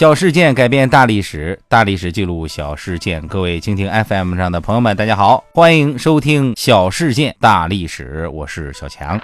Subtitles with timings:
[0.00, 3.20] 小事件改变大历史，大历史记录小事件。
[3.28, 9.20] 各位蜻蜓 FM 上的朋友们，大家好，欢迎收听《小事件大历史》，我是小强。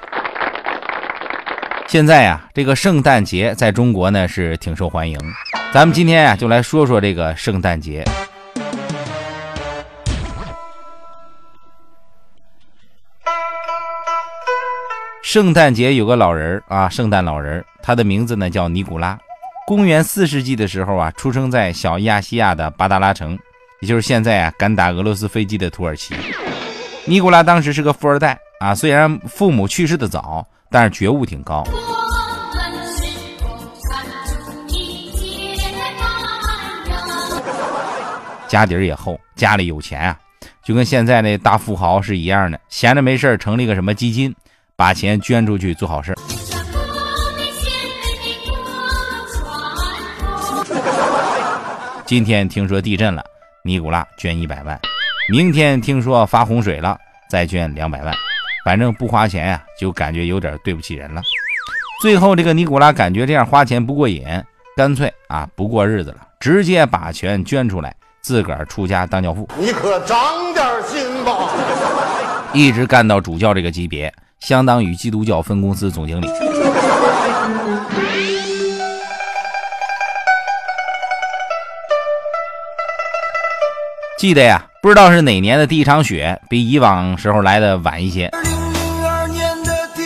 [1.86, 5.18] 现在呀，这个圣诞节在中国呢是挺受欢迎。
[5.72, 8.04] 咱们今天啊，就来说说这个圣诞节。
[15.22, 19.18] 圣诞节有个老人啊，圣诞老人，他的名字呢叫尼古拉。
[19.66, 23.36] 公元四世纪的时候啊，出生在小亚细亚的巴达拉城，
[23.80, 26.14] 也就是现在啊敢打俄罗斯飞机的土耳其。
[27.04, 31.64] 尼古拉当时是个富二代啊，虽然父母去世的早，但是觉悟挺高。
[38.46, 40.16] 家底儿也厚，家里有钱啊，
[40.64, 44.32] 就跟现在那大富豪是一样的，闲着没事儿成立个什么基金，
[44.76, 46.16] 把钱捐出去做好事儿。
[52.06, 53.24] 今天听说地震了，
[53.64, 54.78] 尼古拉捐一百万；
[55.28, 56.96] 明天听说发洪水了，
[57.28, 58.14] 再捐两百万。
[58.64, 61.20] 反正不花钱呀，就感觉有点对不起人了。
[62.00, 64.24] 最后，这个尼古拉感觉这样花钱不过瘾，
[64.76, 69.48] 干脆啊不过日子了，直接把钱捐出来，自个儿出家当教父。
[69.58, 71.50] 你可长点心吧！
[72.52, 76.28] 一直干到主教这个级别，相当于基督教分公司总经理。
[84.18, 88.30] 记得呀，不知道是哪年的第一场雪，比以往时候来的晚一些。
[89.30, 90.02] 年的第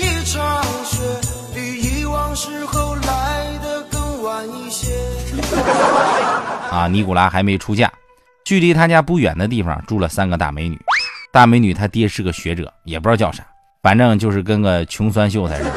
[0.00, 0.98] 一场雪，
[1.54, 4.92] 比以往时候来的更晚一些。
[6.70, 7.90] 啊，尼古拉还没出嫁，
[8.44, 10.78] 距离他家不远的地方住了三个大美女。
[11.32, 13.42] 大美女她爹是个学者，也不知道叫啥，
[13.82, 15.72] 反正就是跟个穷酸秀才似的。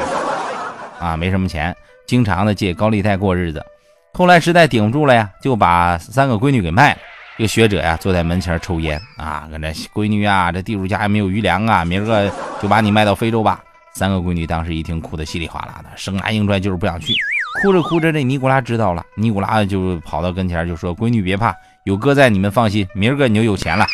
[1.00, 1.74] 啊，没什么钱，
[2.06, 3.64] 经常的借高利贷过日子。
[4.12, 6.98] 后来实在顶不住了呀，就把三个闺女给卖了。
[7.38, 12.28] 这个学者呀，坐在门前抽烟啊，跟这闺女啊，这地主家也没有余粮啊，明儿个
[12.60, 13.60] 就把你卖到非洲吧。
[13.94, 17.14] 三个闺女当时一听，哭得稀里哗啦的，生拉硬拽就是不想去。
[17.62, 21.54] 哭着哭着，这尼古拉知道了，尼古拉就跑到跟前就说：“闺女别怕，
[21.84, 23.86] 有哥在，你们放心，明儿个你就有钱了。”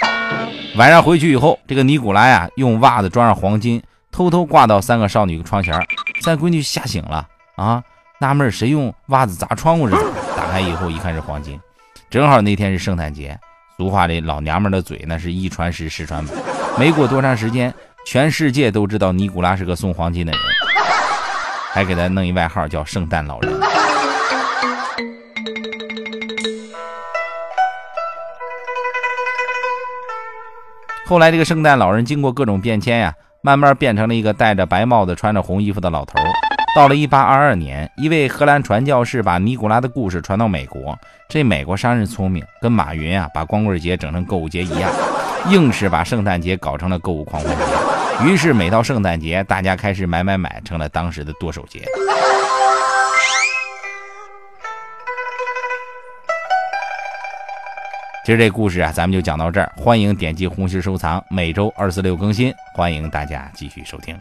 [0.76, 5.78] 晚上回去以后，这个尼古拉呀，用袜子装上黄金，偷偷挂到三个少女窗前。
[6.22, 7.82] 三闺女吓醒了啊，
[8.18, 10.02] 纳闷谁用袜子砸窗户似的。
[10.34, 11.60] 打开以后一看是黄金。
[12.14, 13.36] 正好那天是圣诞节，
[13.76, 16.32] 俗话里老娘们的嘴那是一传十，十传百。
[16.78, 17.74] 没过多长时间，
[18.06, 20.40] 全世界都知道尼古拉是个送黄金的人，
[21.72, 23.52] 还给他弄一外号叫圣诞老人。
[31.06, 36.14] 后来这个圣诞老人经过各种变迁呀，慢慢变成了一个戴着白帽子、穿着红衣服的老头。
[36.74, 40.98] 到了1822年，一位荷兰传教士把尼古拉的故事传到美国。
[41.28, 44.90] 这美国商人聪明，跟马云啊把光棍节整成购物节一样，
[45.50, 48.26] 硬是把圣诞节搞成了购物狂欢节。
[48.26, 51.84] 于是每到圣诞节，大家开始买买买，成了当时的剁手节。
[58.24, 59.72] 今儿这故事啊，咱们就讲到这儿。
[59.76, 64.18] 欢迎点击红心收藏，每周二四六更新，欢迎大家继续收听。